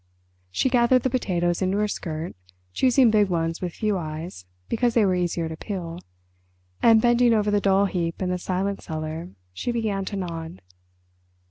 She 0.49 0.67
gathered 0.67 1.03
the 1.03 1.11
potatoes 1.11 1.61
into 1.61 1.77
her 1.77 1.87
skirt, 1.87 2.35
choosing 2.73 3.11
big 3.11 3.29
ones 3.29 3.61
with 3.61 3.71
few 3.75 3.99
eyes 3.99 4.47
because 4.67 4.95
they 4.95 5.05
were 5.05 5.13
easier 5.13 5.47
to 5.47 5.55
peel, 5.55 5.99
and 6.81 6.99
bending 6.99 7.35
over 7.35 7.51
the 7.51 7.61
dull 7.61 7.85
heap 7.85 8.19
in 8.19 8.31
the 8.31 8.39
silent 8.39 8.81
cellar, 8.81 9.29
she 9.53 9.71
began 9.71 10.03
to 10.05 10.15
nod. 10.15 10.63